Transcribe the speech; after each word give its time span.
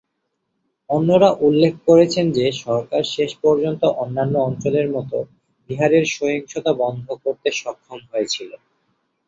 অন্যরা 0.89 1.29
উল্লেখ 1.41 1.73
করেছেন 1.87 2.25
যে 2.31 2.45
সরকার 2.61 3.01
শেষ 3.15 3.31
পর্যন্ত 3.43 3.81
অন্যান্য 4.01 4.35
অঞ্চলের 4.41 4.87
মতো 4.95 5.17
বিহারের 5.69 6.05
সহিংসতা 6.15 6.71
বন্ধ 6.81 7.07
করতে 7.23 7.49
সক্ষম 7.59 7.99
হয়েছিল। 8.11 8.51